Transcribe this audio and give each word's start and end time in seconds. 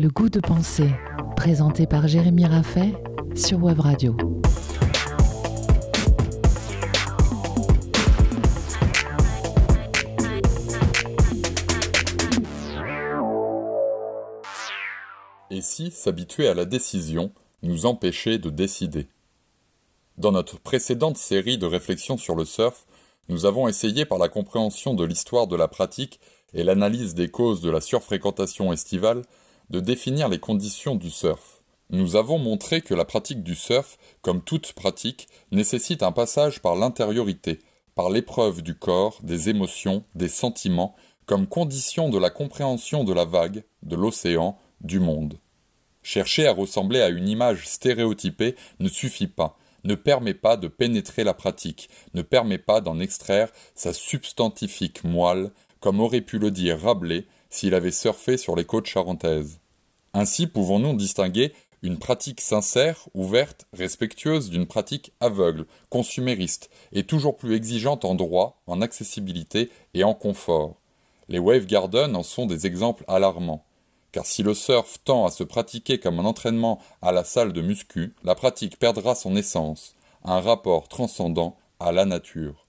Le 0.00 0.08
goût 0.08 0.30
de 0.30 0.40
penser, 0.40 0.88
présenté 1.36 1.86
par 1.86 2.08
Jérémy 2.08 2.46
Raffet 2.46 2.94
sur 3.34 3.62
Web 3.62 3.80
Radio. 3.80 4.16
Et 15.50 15.60
si 15.60 15.90
s'habituer 15.90 16.48
à 16.48 16.54
la 16.54 16.64
décision 16.64 17.30
nous 17.62 17.84
empêchait 17.84 18.38
de 18.38 18.48
décider? 18.48 19.06
Dans 20.16 20.32
notre 20.32 20.58
précédente 20.58 21.18
série 21.18 21.58
de 21.58 21.66
réflexions 21.66 22.16
sur 22.16 22.36
le 22.36 22.46
surf, 22.46 22.86
nous 23.28 23.44
avons 23.44 23.68
essayé 23.68 24.06
par 24.06 24.16
la 24.16 24.30
compréhension 24.30 24.94
de 24.94 25.04
l'histoire 25.04 25.46
de 25.46 25.56
la 25.56 25.68
pratique 25.68 26.20
et 26.54 26.64
l'analyse 26.64 27.14
des 27.14 27.28
causes 27.28 27.60
de 27.60 27.68
la 27.68 27.82
surfréquentation 27.82 28.72
estivale 28.72 29.24
de 29.70 29.80
définir 29.80 30.28
les 30.28 30.38
conditions 30.38 30.96
du 30.96 31.10
surf. 31.10 31.62
Nous 31.90 32.16
avons 32.16 32.38
montré 32.38 32.82
que 32.82 32.94
la 32.94 33.04
pratique 33.04 33.42
du 33.42 33.54
surf, 33.54 33.98
comme 34.22 34.42
toute 34.42 34.72
pratique, 34.74 35.28
nécessite 35.50 36.02
un 36.02 36.12
passage 36.12 36.60
par 36.60 36.76
l'intériorité, 36.76 37.60
par 37.94 38.10
l'épreuve 38.10 38.62
du 38.62 38.76
corps, 38.76 39.18
des 39.22 39.48
émotions, 39.48 40.04
des 40.14 40.28
sentiments, 40.28 40.94
comme 41.26 41.46
condition 41.46 42.08
de 42.08 42.18
la 42.18 42.30
compréhension 42.30 43.04
de 43.04 43.12
la 43.12 43.24
vague, 43.24 43.64
de 43.82 43.96
l'océan, 43.96 44.58
du 44.80 45.00
monde. 45.00 45.38
Chercher 46.02 46.46
à 46.46 46.52
ressembler 46.52 47.00
à 47.00 47.08
une 47.08 47.28
image 47.28 47.68
stéréotypée 47.68 48.56
ne 48.78 48.88
suffit 48.88 49.26
pas, 49.26 49.58
ne 49.84 49.94
permet 49.94 50.34
pas 50.34 50.56
de 50.56 50.68
pénétrer 50.68 51.24
la 51.24 51.34
pratique, 51.34 51.88
ne 52.14 52.22
permet 52.22 52.58
pas 52.58 52.80
d'en 52.80 53.00
extraire 53.00 53.50
sa 53.74 53.92
substantifique 53.92 55.04
moelle, 55.04 55.50
comme 55.80 56.00
aurait 56.00 56.20
pu 56.20 56.38
le 56.38 56.50
dire 56.50 56.80
Rabelais 56.80 57.26
s'il 57.50 57.74
avait 57.74 57.90
surfé 57.90 58.36
sur 58.36 58.56
les 58.56 58.64
côtes 58.64 58.86
charentaises. 58.86 59.60
Ainsi 60.14 60.46
pouvons-nous 60.46 60.96
distinguer 60.96 61.52
une 61.82 61.98
pratique 61.98 62.40
sincère, 62.40 63.08
ouverte, 63.14 63.66
respectueuse 63.72 64.50
d'une 64.50 64.66
pratique 64.66 65.12
aveugle, 65.20 65.66
consumériste, 65.88 66.70
et 66.92 67.04
toujours 67.04 67.36
plus 67.36 67.54
exigeante 67.54 68.04
en 68.04 68.14
droit, 68.14 68.60
en 68.66 68.82
accessibilité 68.82 69.70
et 69.94 70.04
en 70.04 70.14
confort. 70.14 70.76
Les 71.28 71.38
Wave 71.38 71.66
Gardens 71.66 72.14
en 72.14 72.22
sont 72.22 72.46
des 72.46 72.66
exemples 72.66 73.04
alarmants. 73.08 73.64
Car 74.12 74.26
si 74.26 74.42
le 74.42 74.54
surf 74.54 74.98
tend 75.04 75.24
à 75.24 75.30
se 75.30 75.44
pratiquer 75.44 75.98
comme 75.98 76.18
un 76.18 76.24
entraînement 76.24 76.80
à 77.00 77.12
la 77.12 77.24
salle 77.24 77.52
de 77.52 77.62
muscu, 77.62 78.14
la 78.24 78.34
pratique 78.34 78.78
perdra 78.78 79.14
son 79.14 79.36
essence, 79.36 79.94
un 80.24 80.40
rapport 80.40 80.88
transcendant 80.88 81.56
à 81.78 81.92
la 81.92 82.04
nature. 82.04 82.66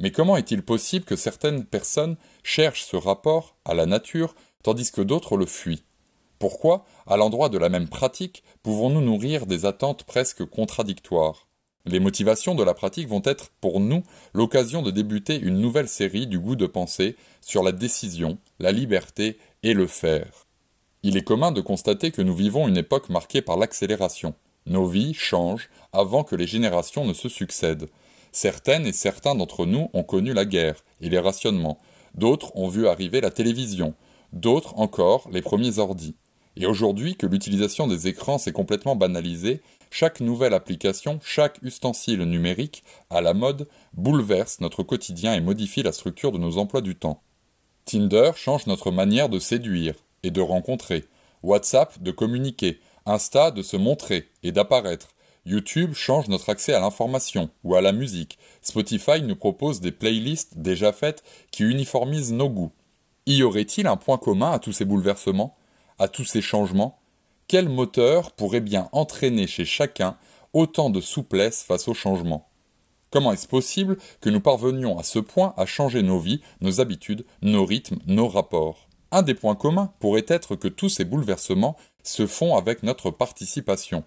Mais 0.00 0.10
comment 0.10 0.36
est-il 0.36 0.62
possible 0.62 1.04
que 1.04 1.16
certaines 1.16 1.64
personnes 1.64 2.16
cherchent 2.42 2.84
ce 2.84 2.96
rapport 2.96 3.56
à 3.64 3.74
la 3.74 3.86
nature 3.86 4.34
tandis 4.62 4.90
que 4.90 5.02
d'autres 5.02 5.36
le 5.36 5.46
fuient? 5.46 5.84
Pourquoi, 6.38 6.84
à 7.06 7.16
l'endroit 7.16 7.48
de 7.48 7.58
la 7.58 7.68
même 7.68 7.88
pratique, 7.88 8.42
pouvons-nous 8.62 9.00
nourrir 9.00 9.46
des 9.46 9.64
attentes 9.64 10.04
presque 10.04 10.44
contradictoires? 10.44 11.46
Les 11.84 12.00
motivations 12.00 12.54
de 12.54 12.62
la 12.62 12.74
pratique 12.74 13.08
vont 13.08 13.22
être, 13.24 13.50
pour 13.60 13.80
nous, 13.80 14.02
l'occasion 14.34 14.82
de 14.82 14.90
débuter 14.90 15.36
une 15.36 15.58
nouvelle 15.58 15.88
série 15.88 16.26
du 16.26 16.38
goût 16.38 16.56
de 16.56 16.66
penser 16.66 17.16
sur 17.40 17.62
la 17.62 17.72
décision, 17.72 18.38
la 18.60 18.70
liberté 18.70 19.38
et 19.64 19.74
le 19.74 19.88
faire. 19.88 20.46
Il 21.02 21.16
est 21.16 21.24
commun 21.24 21.50
de 21.50 21.60
constater 21.60 22.12
que 22.12 22.22
nous 22.22 22.34
vivons 22.34 22.68
une 22.68 22.76
époque 22.76 23.08
marquée 23.08 23.42
par 23.42 23.56
l'accélération. 23.56 24.34
Nos 24.66 24.86
vies 24.86 25.14
changent 25.14 25.70
avant 25.92 26.22
que 26.22 26.36
les 26.36 26.46
générations 26.46 27.04
ne 27.04 27.12
se 27.12 27.28
succèdent. 27.28 27.88
Certaines 28.32 28.86
et 28.86 28.92
certains 28.92 29.34
d'entre 29.34 29.66
nous 29.66 29.90
ont 29.92 30.02
connu 30.02 30.32
la 30.32 30.46
guerre 30.46 30.82
et 31.02 31.10
les 31.10 31.18
rationnements, 31.18 31.78
d'autres 32.14 32.56
ont 32.56 32.68
vu 32.68 32.88
arriver 32.88 33.20
la 33.20 33.30
télévision, 33.30 33.94
d'autres 34.32 34.78
encore 34.78 35.28
les 35.30 35.42
premiers 35.42 35.78
ordis. 35.78 36.16
Et 36.56 36.66
aujourd'hui 36.66 37.16
que 37.16 37.26
l'utilisation 37.26 37.86
des 37.86 38.08
écrans 38.08 38.38
s'est 38.38 38.52
complètement 38.52 38.96
banalisée, 38.96 39.60
chaque 39.90 40.20
nouvelle 40.20 40.54
application, 40.54 41.20
chaque 41.22 41.58
ustensile 41.62 42.22
numérique 42.22 42.84
à 43.10 43.20
la 43.20 43.34
mode 43.34 43.68
bouleverse 43.92 44.60
notre 44.60 44.82
quotidien 44.82 45.34
et 45.34 45.40
modifie 45.40 45.82
la 45.82 45.92
structure 45.92 46.32
de 46.32 46.38
nos 46.38 46.56
emplois 46.56 46.80
du 46.80 46.94
temps. 46.94 47.22
Tinder 47.84 48.32
change 48.34 48.66
notre 48.66 48.90
manière 48.90 49.28
de 49.28 49.38
séduire 49.38 49.94
et 50.22 50.30
de 50.30 50.40
rencontrer, 50.40 51.04
WhatsApp 51.42 52.02
de 52.02 52.10
communiquer, 52.10 52.80
Insta 53.04 53.50
de 53.50 53.62
se 53.62 53.76
montrer 53.76 54.28
et 54.42 54.52
d'apparaître, 54.52 55.08
YouTube 55.44 55.94
change 55.94 56.28
notre 56.28 56.50
accès 56.50 56.72
à 56.72 56.80
l'information 56.80 57.50
ou 57.64 57.74
à 57.74 57.80
la 57.80 57.92
musique. 57.92 58.38
Spotify 58.60 59.22
nous 59.22 59.34
propose 59.34 59.80
des 59.80 59.90
playlists 59.90 60.58
déjà 60.58 60.92
faites 60.92 61.24
qui 61.50 61.64
uniformisent 61.64 62.32
nos 62.32 62.48
goûts. 62.48 62.72
Y 63.26 63.42
aurait-il 63.42 63.88
un 63.88 63.96
point 63.96 64.18
commun 64.18 64.52
à 64.52 64.60
tous 64.60 64.72
ces 64.72 64.84
bouleversements, 64.84 65.56
à 65.98 66.06
tous 66.06 66.24
ces 66.24 66.42
changements? 66.42 67.00
Quel 67.48 67.68
moteur 67.68 68.30
pourrait 68.32 68.60
bien 68.60 68.88
entraîner 68.92 69.48
chez 69.48 69.64
chacun 69.64 70.16
autant 70.52 70.90
de 70.90 71.00
souplesse 71.00 71.62
face 71.62 71.88
au 71.88 71.94
changement 71.94 72.48
Comment 73.10 73.32
est-ce 73.32 73.48
possible 73.48 73.98
que 74.20 74.30
nous 74.30 74.40
parvenions 74.40 74.98
à 74.98 75.02
ce 75.02 75.18
point 75.18 75.54
à 75.56 75.66
changer 75.66 76.02
nos 76.02 76.18
vies, 76.18 76.40
nos 76.60 76.80
habitudes, 76.80 77.26
nos 77.42 77.66
rythmes, 77.66 77.98
nos 78.06 78.28
rapports? 78.28 78.88
Un 79.10 79.22
des 79.22 79.34
points 79.34 79.56
communs 79.56 79.92
pourrait 80.00 80.24
être 80.28 80.56
que 80.56 80.68
tous 80.68 80.88
ces 80.88 81.04
bouleversements 81.04 81.76
se 82.02 82.26
font 82.26 82.56
avec 82.56 82.82
notre 82.82 83.10
participation 83.10 84.04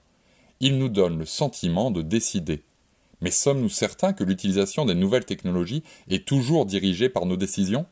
il 0.60 0.78
nous 0.78 0.90
donne 0.90 1.18
le 1.18 1.26
sentiment 1.26 1.92
de 1.92 2.02
décider. 2.02 2.64
Mais 3.22 3.32
sommes-nous 3.32 3.70
certains 3.70 4.14
que 4.14 4.24
l'utilisation 4.24 4.86
des 4.86 4.96
nouvelles 4.96 5.26
technologies 5.26 5.84
est 6.10 6.28
toujours 6.28 6.66
dirigée 6.66 7.10
par 7.10 7.26
nos 7.26 7.38
décisions? 7.38 7.86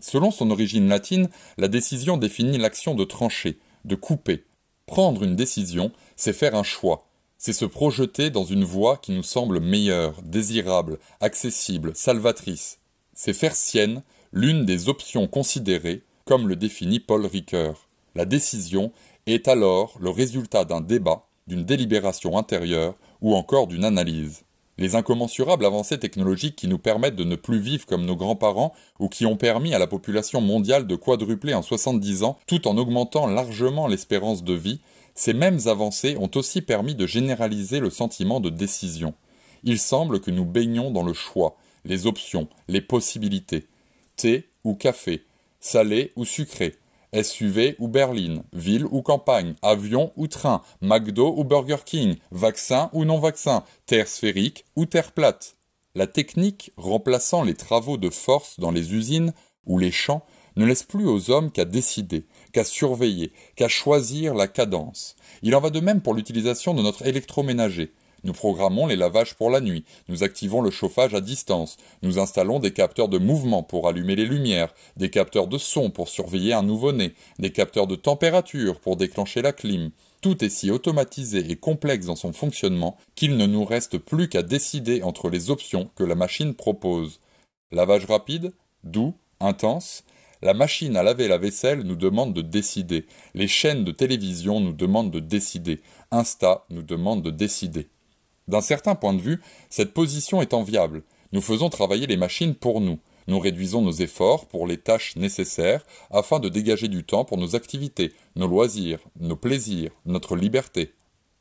Selon 0.00 0.30
son 0.30 0.50
origine 0.50 0.88
latine, 0.88 1.28
la 1.56 1.68
décision 1.68 2.16
définit 2.16 2.58
l'action 2.58 2.94
de 2.94 3.04
trancher, 3.04 3.58
de 3.84 3.94
couper. 3.94 4.44
Prendre 4.86 5.24
une 5.24 5.36
décision, 5.36 5.92
c'est 6.16 6.32
faire 6.32 6.54
un 6.54 6.62
choix, 6.62 7.08
c'est 7.38 7.52
se 7.52 7.64
projeter 7.64 8.30
dans 8.30 8.44
une 8.44 8.64
voie 8.64 8.96
qui 8.96 9.12
nous 9.12 9.22
semble 9.22 9.60
meilleure, 9.60 10.20
désirable, 10.22 10.98
accessible, 11.20 11.92
salvatrice. 11.94 12.78
C'est 13.14 13.32
faire 13.32 13.54
sienne 13.54 14.02
l'une 14.32 14.64
des 14.64 14.88
options 14.88 15.26
considérées, 15.26 16.02
comme 16.24 16.48
le 16.48 16.56
définit 16.56 17.00
Paul 17.00 17.26
Ricoeur. 17.26 17.88
La 18.14 18.24
décision 18.24 18.92
est 19.26 19.48
alors 19.48 19.96
le 20.00 20.10
résultat 20.10 20.64
d'un 20.64 20.80
débat 20.80 21.27
d'une 21.48 21.64
délibération 21.64 22.38
intérieure 22.38 22.94
ou 23.20 23.34
encore 23.34 23.66
d'une 23.66 23.84
analyse. 23.84 24.44
Les 24.78 24.94
incommensurables 24.94 25.66
avancées 25.66 25.98
technologiques 25.98 26.54
qui 26.54 26.68
nous 26.68 26.78
permettent 26.78 27.16
de 27.16 27.24
ne 27.24 27.34
plus 27.34 27.58
vivre 27.58 27.84
comme 27.84 28.06
nos 28.06 28.14
grands-parents 28.14 28.72
ou 29.00 29.08
qui 29.08 29.26
ont 29.26 29.36
permis 29.36 29.74
à 29.74 29.80
la 29.80 29.88
population 29.88 30.40
mondiale 30.40 30.86
de 30.86 30.94
quadrupler 30.94 31.52
en 31.54 31.62
70 31.62 32.22
ans 32.22 32.38
tout 32.46 32.68
en 32.68 32.78
augmentant 32.78 33.26
largement 33.26 33.88
l'espérance 33.88 34.44
de 34.44 34.54
vie, 34.54 34.80
ces 35.16 35.32
mêmes 35.32 35.58
avancées 35.66 36.16
ont 36.20 36.30
aussi 36.36 36.62
permis 36.62 36.94
de 36.94 37.06
généraliser 37.06 37.80
le 37.80 37.90
sentiment 37.90 38.38
de 38.38 38.50
décision. 38.50 39.14
Il 39.64 39.80
semble 39.80 40.20
que 40.20 40.30
nous 40.30 40.44
baignons 40.44 40.92
dans 40.92 41.02
le 41.02 41.12
choix, 41.12 41.56
les 41.84 42.06
options, 42.06 42.46
les 42.68 42.80
possibilités. 42.80 43.66
Thé 44.14 44.48
ou 44.62 44.74
café, 44.74 45.24
salé 45.58 46.12
ou 46.14 46.24
sucré, 46.24 46.76
SUV 47.14 47.76
ou 47.78 47.88
berline, 47.88 48.42
ville 48.52 48.86
ou 48.86 49.02
campagne, 49.02 49.54
avion 49.62 50.12
ou 50.16 50.26
train, 50.26 50.62
McDo 50.80 51.34
ou 51.36 51.44
Burger 51.44 51.84
King, 51.84 52.16
vaccin 52.30 52.90
ou 52.92 53.04
non 53.04 53.18
vaccin, 53.18 53.64
terre 53.86 54.08
sphérique 54.08 54.64
ou 54.76 54.86
terre 54.86 55.12
plate. 55.12 55.56
La 55.94 56.06
technique 56.06 56.72
remplaçant 56.76 57.42
les 57.42 57.54
travaux 57.54 57.96
de 57.96 58.10
force 58.10 58.60
dans 58.60 58.70
les 58.70 58.94
usines 58.94 59.32
ou 59.66 59.78
les 59.78 59.90
champs 59.90 60.24
ne 60.56 60.66
laisse 60.66 60.82
plus 60.82 61.06
aux 61.06 61.30
hommes 61.30 61.50
qu'à 61.50 61.64
décider, 61.64 62.26
qu'à 62.52 62.64
surveiller, 62.64 63.32
qu'à 63.56 63.68
choisir 63.68 64.34
la 64.34 64.48
cadence. 64.48 65.16
Il 65.42 65.54
en 65.54 65.60
va 65.60 65.70
de 65.70 65.80
même 65.80 66.00
pour 66.00 66.14
l'utilisation 66.14 66.74
de 66.74 66.82
notre 66.82 67.06
électroménager. 67.06 67.92
Nous 68.24 68.32
programmons 68.32 68.86
les 68.86 68.96
lavages 68.96 69.34
pour 69.34 69.50
la 69.50 69.60
nuit, 69.60 69.84
nous 70.08 70.24
activons 70.24 70.60
le 70.60 70.70
chauffage 70.70 71.14
à 71.14 71.20
distance, 71.20 71.76
nous 72.02 72.18
installons 72.18 72.58
des 72.58 72.72
capteurs 72.72 73.08
de 73.08 73.18
mouvement 73.18 73.62
pour 73.62 73.88
allumer 73.88 74.16
les 74.16 74.26
lumières, 74.26 74.74
des 74.96 75.08
capteurs 75.08 75.46
de 75.46 75.58
son 75.58 75.90
pour 75.90 76.08
surveiller 76.08 76.52
un 76.52 76.64
nouveau-né, 76.64 77.14
des 77.38 77.52
capteurs 77.52 77.86
de 77.86 77.94
température 77.94 78.80
pour 78.80 78.96
déclencher 78.96 79.40
la 79.40 79.52
clim. 79.52 79.90
Tout 80.20 80.44
est 80.44 80.48
si 80.48 80.70
automatisé 80.72 81.48
et 81.48 81.56
complexe 81.56 82.06
dans 82.06 82.16
son 82.16 82.32
fonctionnement 82.32 82.96
qu'il 83.14 83.36
ne 83.36 83.46
nous 83.46 83.64
reste 83.64 83.98
plus 83.98 84.28
qu'à 84.28 84.42
décider 84.42 85.02
entre 85.04 85.30
les 85.30 85.50
options 85.50 85.90
que 85.94 86.02
la 86.02 86.16
machine 86.16 86.54
propose. 86.54 87.20
Lavage 87.70 88.06
rapide, 88.06 88.52
doux, 88.82 89.14
intense, 89.38 90.02
la 90.42 90.54
machine 90.54 90.96
à 90.96 91.02
laver 91.02 91.28
la 91.28 91.38
vaisselle 91.38 91.82
nous 91.82 91.96
demande 91.96 92.32
de 92.32 92.42
décider. 92.42 93.06
Les 93.34 93.48
chaînes 93.48 93.84
de 93.84 93.92
télévision 93.92 94.60
nous 94.60 94.72
demandent 94.72 95.10
de 95.10 95.20
décider. 95.20 95.80
Insta 96.10 96.64
nous 96.70 96.82
demande 96.82 97.22
de 97.22 97.30
décider. 97.30 97.88
D'un 98.48 98.62
certain 98.62 98.94
point 98.94 99.12
de 99.12 99.20
vue, 99.20 99.40
cette 99.70 99.92
position 99.92 100.42
est 100.42 100.54
enviable. 100.54 101.02
Nous 101.32 101.42
faisons 101.42 101.68
travailler 101.68 102.06
les 102.06 102.16
machines 102.16 102.54
pour 102.54 102.80
nous. 102.80 102.98
Nous 103.26 103.38
réduisons 103.38 103.82
nos 103.82 103.92
efforts 103.92 104.46
pour 104.46 104.66
les 104.66 104.78
tâches 104.78 105.14
nécessaires 105.16 105.84
afin 106.10 106.40
de 106.40 106.48
dégager 106.48 106.88
du 106.88 107.04
temps 107.04 107.26
pour 107.26 107.36
nos 107.36 107.54
activités, 107.54 108.14
nos 108.36 108.46
loisirs, 108.46 109.00
nos 109.20 109.36
plaisirs, 109.36 109.90
notre 110.06 110.34
liberté. 110.34 110.94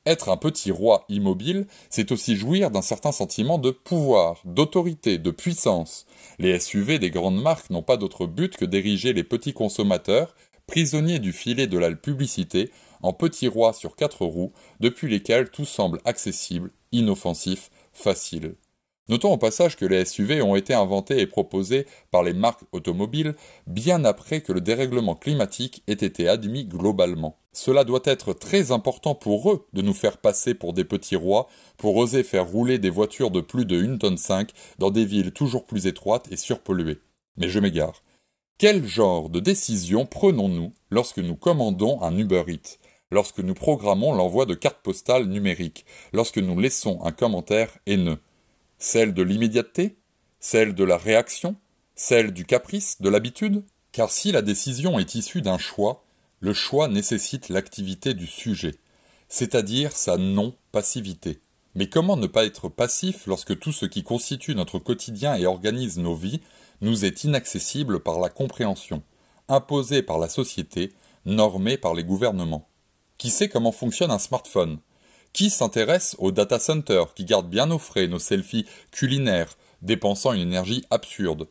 Être 0.06 0.30
un 0.30 0.38
petit 0.38 0.71
roi 0.71 1.06
immobile, 1.07 1.65
c'est 1.89 2.12
aussi 2.12 2.36
jouir 2.36 2.71
d'un 2.71 2.81
certain 2.81 3.13
sentiment 3.13 3.57
de 3.57 3.71
pouvoir, 3.71 4.42
d'autorité, 4.44 5.18
de 5.18 5.31
puissance. 5.31 6.06
Les 6.39 6.59
SUV 6.59 7.00
des 7.00 7.09
grandes 7.09 7.42
marques 7.42 7.69
n'ont 7.69 7.83
pas 7.83 7.98
d'autre 7.98 8.25
but 8.25 8.56
que 8.57 8.65
d'ériger 8.65 9.13
les 9.13 9.24
petits 9.24 9.54
consommateurs, 9.54 10.36
prisonniers 10.65 11.19
du 11.19 11.31
filet 11.31 11.68
de 11.68 11.77
la 11.77 11.92
publicité, 11.92 12.71
en 13.01 13.13
petits 13.13 13.48
rois 13.48 13.74
sur 13.74 13.95
quatre 13.95 14.25
roues, 14.25 14.51
depuis 14.80 15.09
lesquels 15.09 15.50
tout 15.50 15.65
semble 15.65 16.00
accessible, 16.06 16.71
inoffensif, 16.92 17.69
facile. 17.94 18.56
Notons 19.10 19.31
au 19.31 19.38
passage 19.38 19.78
que 19.78 19.86
les 19.86 20.04
SUV 20.04 20.42
ont 20.42 20.57
été 20.57 20.74
inventés 20.74 21.22
et 21.22 21.28
proposés 21.28 21.88
par 22.12 22.24
les 22.24 22.34
marques 22.34 22.63
automobiles 22.74 23.36
bien 23.66 24.04
après 24.04 24.42
que 24.42 24.51
le 24.51 24.60
dérèglement 24.60 25.16
climatique 25.16 25.81
ait 25.88 25.94
été 25.94 26.28
admis 26.28 26.66
globalement. 26.66 27.38
Cela 27.54 27.86
doit 27.86 28.01
être 28.04 28.34
très 28.34 28.72
important 28.74 29.16
pour 29.16 29.51
eux 29.51 29.66
de 29.72 29.81
nous 29.81 29.94
faire 29.94 30.18
passer 30.18 30.54
pour 30.54 30.74
des 30.74 30.84
petits 30.84 31.16
rois, 31.16 31.48
pour 31.78 31.95
oser 31.95 32.24
faire 32.24 32.48
rouler 32.48 32.80
des 32.80 32.90
voitures 32.90 33.31
de 33.31 33.40
plus 33.40 33.66
de 33.66 33.81
1 33.81 33.98
tonne 33.98 34.18
5 34.18 34.51
dans 34.78 34.92
des 34.92 35.06
villes 35.06 35.31
toujours 35.31 35.66
plus 35.66 35.88
étroites 35.88 36.30
et 36.30 36.38
surpolluées. 36.38 37.00
Mais 37.38 37.48
je 37.48 37.60
m'égare. 37.60 38.04
Quel 38.57 38.86
genre 38.86 39.30
de 39.30 39.40
décision 39.40 40.06
prenons-nous 40.06 40.74
lorsque 40.90 41.19
nous 41.19 41.36
commandons 41.36 42.01
un 42.01 42.18
Uber 42.18 42.44
Eats, 42.48 42.78
lorsque 43.12 43.39
nous 43.39 43.54
programmons 43.54 44.13
l'envoi 44.13 44.45
de 44.45 44.54
cartes 44.54 44.81
postales 44.81 45.25
numériques, 45.25 45.86
lorsque 46.13 46.38
nous 46.38 46.59
laissons 46.59 47.00
un 47.04 47.12
commentaire 47.12 47.77
haineux. 47.86 48.19
Celle 48.80 49.13
de 49.13 49.24
l'immédiateté 49.24 49.98
Celle 50.39 50.75
de 50.75 50.83
la 50.83 50.98
réaction 50.98 51.56
Celle 51.95 52.31
du 52.31 52.45
caprice, 52.45 53.01
de 53.01 53.09
l'habitude? 53.09 53.63
Car 53.92 54.12
si 54.12 54.31
la 54.31 54.42
décision 54.42 55.00
est 55.00 55.15
issue 55.15 55.42
d'un 55.42 55.57
choix, 55.57 56.04
le 56.39 56.54
choix 56.54 56.88
nécessite 56.88 57.50
l'activité 57.50 58.13
du 58.13 58.27
sujet, 58.27 58.75
c'est-à-dire 59.27 59.92
sa 59.94 60.18
non-passivité. 60.18 61.42
Mais 61.74 61.89
comment 61.89 62.18
ne 62.18 62.27
pas 62.27 62.45
être 62.45 62.69
passif 62.69 63.25
lorsque 63.25 63.57
tout 63.59 63.71
ce 63.71 63.86
qui 63.86 64.04
constitue 64.04 64.56
notre 64.56 64.80
quotidien 64.80 65.36
et 65.36 65.45
organise 65.45 65.98
nos 65.98 66.15
vies 66.15 66.42
nous 66.81 67.06
est 67.06 67.24
inaccessible 67.24 68.00
par 68.00 68.19
la 68.19 68.30
compréhension, 68.30 69.01
imposé 69.48 70.04
par 70.04 70.19
la 70.19 70.30
société, 70.30 70.94
normé 71.25 71.77
par 71.77 71.94
les 71.94 72.04
gouvernements? 72.04 72.68
Qui 73.18 73.31
sait 73.31 73.50
comment 73.50 73.72
fonctionne 73.72 74.12
un 74.12 74.19
smartphone? 74.19 74.78
Qui 75.34 75.50
s'intéresse 75.50 76.16
aux 76.19 76.31
data 76.31 76.60
centers 76.60 77.16
qui 77.16 77.25
gardent 77.25 77.50
bien 77.50 77.72
au 77.72 77.80
frais 77.80 78.08
nos 78.08 78.19
selfies 78.19 78.68
culinaires, 78.92 79.58
dépensant 79.81 80.34
une 80.34 80.42
énergie 80.42 80.86
absurde? 80.92 81.48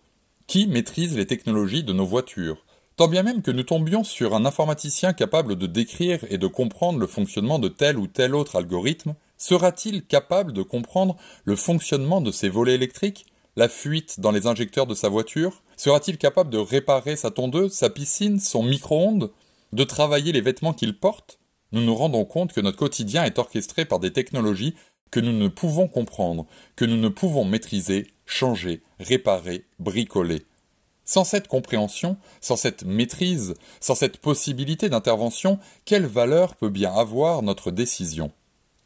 Qui 0.47 0.69
maîtrise 0.69 1.17
les 1.17 1.27
technologies 1.27 1.83
de 1.83 1.93
nos 1.93 2.07
voitures? 2.07 2.65
Tant 2.95 3.09
bien 3.09 3.25
même 3.25 3.43
que 3.43 3.51
nous 3.51 3.65
tombions 3.65 4.05
sur 4.05 4.35
un 4.37 4.47
informaticien 4.47 5.13
capable 5.13 5.57
de 5.57 5.67
décrire 5.67 6.25
et 6.31 6.39
de 6.39 6.47
comprendre 6.47 7.01
le 7.01 7.09
fonctionnement 7.09 7.59
de 7.59 7.69
tel 7.69 7.99
ou 7.99 8.07
tel 8.07 8.37
autre 8.37 8.55
algorithme, 8.55 9.17
sera-t-il 9.37 10.05
capable 10.07 10.53
de 10.53 10.63
comprendre 10.63 11.17
le 11.45 11.57
fonctionnement 11.57 12.21
de 12.21 12.31
ses 12.31 12.49
volets 12.49 12.77
électriques, 12.77 13.27
la 13.57 13.69
fuite 13.69 14.21
dans 14.21 14.31
les 14.31 14.47
injecteurs 14.47 14.87
de 14.87 14.95
sa 14.95 15.09
voiture? 15.09 15.65
Sera-t-il 15.77 16.17
capable 16.17 16.51
de 16.51 16.59
réparer 16.59 17.17
sa 17.17 17.33
tondeuse, 17.33 17.73
sa 17.73 17.91
piscine, 17.91 18.39
son 18.39 18.63
micro-ondes? 18.63 19.33
De 19.73 19.83
travailler 19.83 20.31
les 20.31 20.41
vêtements 20.41 20.73
qu'il 20.73 20.97
porte? 20.97 21.41
Nous 21.77 21.85
nous 21.85 21.95
rendons 21.95 22.25
compte 22.25 22.53
que 22.53 22.61
notre 22.61 22.79
quotidien 22.79 23.25
est 23.25 23.39
orchestré 23.39 23.85
par 23.85 24.01
des 24.01 24.13
technologies 24.13 24.75
que 25.11 25.21
nous 25.21 25.33
ne 25.33 25.49
pouvons 25.49 25.89
comprendre, 25.89 26.47
que 26.75 26.85
nous 26.85 26.97
ne 26.97 27.09
pouvons 27.09 27.45
maîtriser, 27.45 28.09
changer, 28.25 28.83
réparer, 28.99 29.65
bricoler. 29.79 30.43
Sans 31.05 31.23
cette 31.23 31.47
compréhension, 31.47 32.17
sans 32.41 32.57
cette 32.57 32.85
maîtrise, 32.85 33.55
sans 33.81 33.95
cette 33.95 34.17
possibilité 34.17 34.89
d'intervention, 34.89 35.61
quelle 35.85 36.07
valeur 36.07 36.57
peut 36.57 36.71
bien 36.71 36.93
avoir 36.93 37.43
notre 37.43 37.71
décision? 37.71 38.33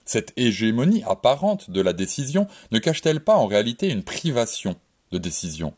Cette 0.05 0.33
hégémonie 0.37 1.05
apparente 1.07 1.71
de 1.71 1.81
la 1.81 1.93
décision 1.93 2.49
ne 2.73 2.79
cache-t-elle 2.79 3.25
pas 3.25 3.37
en 3.37 3.47
réalité 3.47 3.89
une 3.89 4.03
privation 4.03 4.77
de 5.13 5.19
décision? 5.19 5.75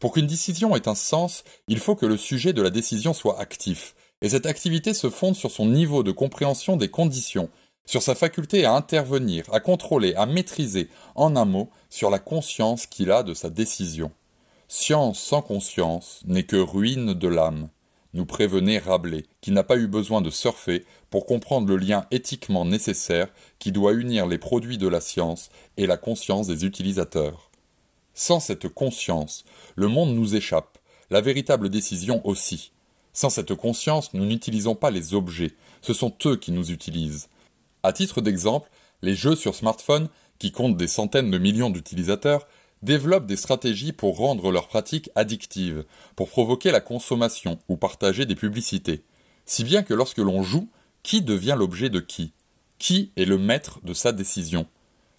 Pour 0.00 0.12
qu'une 0.12 0.26
décision 0.26 0.74
ait 0.74 0.88
un 0.88 0.94
sens, 0.94 1.44
il 1.68 1.78
faut 1.78 1.94
que 1.94 2.06
le 2.06 2.16
sujet 2.16 2.52
de 2.52 2.62
la 2.62 2.70
décision 2.70 3.12
soit 3.12 3.38
actif, 3.38 3.94
et 4.22 4.28
cette 4.28 4.46
activité 4.46 4.94
se 4.94 5.10
fonde 5.10 5.36
sur 5.36 5.50
son 5.50 5.66
niveau 5.66 6.02
de 6.02 6.12
compréhension 6.12 6.76
des 6.76 6.88
conditions, 6.88 7.50
sur 7.86 8.02
sa 8.02 8.14
faculté 8.14 8.64
à 8.64 8.74
intervenir, 8.74 9.44
à 9.52 9.60
contrôler, 9.60 10.14
à 10.14 10.26
maîtriser, 10.26 10.88
en 11.14 11.36
un 11.36 11.44
mot, 11.44 11.70
sur 11.88 12.10
la 12.10 12.18
conscience 12.18 12.86
qu'il 12.86 13.10
a 13.10 13.22
de 13.22 13.34
sa 13.34 13.48
décision. 13.48 14.10
Science 14.68 15.18
sans 15.18 15.40
conscience 15.40 16.20
n'est 16.26 16.42
que 16.42 16.56
ruine 16.56 17.14
de 17.14 17.28
l'âme, 17.28 17.70
nous 18.12 18.26
prévenait 18.26 18.78
Rabelais, 18.78 19.24
qui 19.40 19.52
n'a 19.52 19.62
pas 19.62 19.76
eu 19.76 19.86
besoin 19.86 20.20
de 20.20 20.30
surfer 20.30 20.84
pour 21.10 21.24
comprendre 21.24 21.68
le 21.68 21.76
lien 21.76 22.06
éthiquement 22.10 22.64
nécessaire 22.64 23.28
qui 23.58 23.72
doit 23.72 23.92
unir 23.92 24.26
les 24.26 24.38
produits 24.38 24.78
de 24.78 24.88
la 24.88 25.00
science 25.00 25.50
et 25.76 25.86
la 25.86 25.96
conscience 25.96 26.46
des 26.48 26.64
utilisateurs. 26.64 27.50
Sans 28.14 28.40
cette 28.40 28.68
conscience, 28.68 29.44
le 29.76 29.88
monde 29.88 30.14
nous 30.14 30.34
échappe, 30.34 30.78
la 31.10 31.20
véritable 31.20 31.68
décision 31.68 32.20
aussi, 32.26 32.72
sans 33.18 33.30
cette 33.30 33.56
conscience, 33.56 34.14
nous 34.14 34.24
n'utilisons 34.24 34.76
pas 34.76 34.92
les 34.92 35.12
objets, 35.12 35.50
ce 35.82 35.92
sont 35.92 36.14
eux 36.24 36.36
qui 36.36 36.52
nous 36.52 36.70
utilisent. 36.70 37.28
À 37.82 37.92
titre 37.92 38.20
d'exemple, 38.20 38.70
les 39.02 39.16
jeux 39.16 39.34
sur 39.34 39.56
smartphone, 39.56 40.08
qui 40.38 40.52
comptent 40.52 40.76
des 40.76 40.86
centaines 40.86 41.32
de 41.32 41.38
millions 41.38 41.70
d'utilisateurs, 41.70 42.46
développent 42.82 43.26
des 43.26 43.34
stratégies 43.34 43.90
pour 43.90 44.18
rendre 44.18 44.52
leurs 44.52 44.68
pratiques 44.68 45.10
addictives, 45.16 45.84
pour 46.14 46.28
provoquer 46.28 46.70
la 46.70 46.80
consommation 46.80 47.58
ou 47.68 47.76
partager 47.76 48.24
des 48.24 48.36
publicités. 48.36 49.02
Si 49.46 49.64
bien 49.64 49.82
que 49.82 49.94
lorsque 49.94 50.18
l'on 50.18 50.44
joue, 50.44 50.68
qui 51.02 51.20
devient 51.20 51.56
l'objet 51.58 51.90
de 51.90 51.98
qui? 51.98 52.30
Qui 52.78 53.10
est 53.16 53.24
le 53.24 53.36
maître 53.36 53.80
de 53.82 53.94
sa 53.94 54.12
décision? 54.12 54.64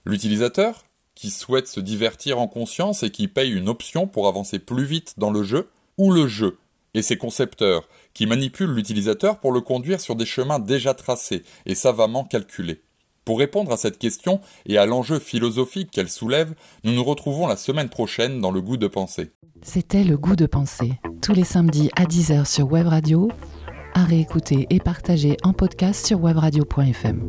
L'utilisateur, 0.06 0.86
qui 1.16 1.30
souhaite 1.30 1.68
se 1.68 1.82
divertir 1.82 2.40
en 2.40 2.48
conscience 2.48 3.04
et 3.04 3.12
qui 3.12 3.28
paye 3.28 3.52
une 3.52 3.68
option 3.68 4.08
pour 4.08 4.30
avancer 4.30 4.58
plus 4.58 4.86
vite 4.86 5.16
dans 5.18 5.32
le 5.32 5.44
jeu, 5.44 5.70
ou 5.98 6.14
le 6.14 6.30
jeu, 6.30 6.58
et 6.94 7.02
ses 7.02 7.18
concepteurs, 7.18 7.88
qui 8.14 8.26
manipulent 8.26 8.74
l'utilisateur 8.74 9.40
pour 9.40 9.52
le 9.52 9.62
conduire 9.62 10.02
sur 10.02 10.16
des 10.16 10.26
chemins 10.26 10.60
déjà 10.60 10.94
tracés 10.94 11.44
et 11.66 11.76
savamment 11.76 12.24
calculés. 12.24 12.82
Pour 13.26 13.40
répondre 13.40 13.72
à 13.72 13.78
cette 13.78 14.00
question 14.00 14.42
et 14.66 14.78
à 14.78 14.86
l'enjeu 14.86 15.20
philosophique 15.20 15.92
qu'elle 15.92 16.10
soulève, 16.10 16.56
nous 16.84 16.94
nous 16.94 17.04
retrouvons 17.04 17.48
la 17.48 17.58
semaine 17.58 17.90
prochaine 17.90 18.42
dans 18.42 18.52
Le 18.52 18.62
Goût 18.62 18.78
de 18.78 18.88
Penser. 18.88 19.32
C'était 19.62 20.04
Le 20.04 20.18
Goût 20.18 20.36
de 20.36 20.46
Penser, 20.46 20.94
tous 21.22 21.34
les 21.34 21.44
samedis 21.44 21.92
à 21.96 22.06
10h 22.06 22.46
sur 22.46 22.72
Web 22.72 22.88
Radio, 22.88 23.30
à 23.94 24.04
réécouter 24.04 24.66
et 24.70 24.80
partager 24.80 25.38
en 25.44 25.54
podcast 25.54 26.06
sur 26.06 26.20
webradio.fm. 26.24 27.28